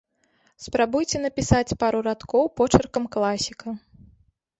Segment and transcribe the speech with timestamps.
[0.65, 3.75] Спрабуйце напісаць пару радкоў почыркам класіка!